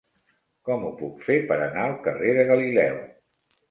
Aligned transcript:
Com 0.69 0.85
ho 0.87 0.89
puc 1.03 1.23
fer 1.29 1.37
per 1.53 1.59
anar 1.69 1.87
al 1.87 1.97
carrer 2.09 2.35
de 2.43 2.51
Galileu? 2.53 3.03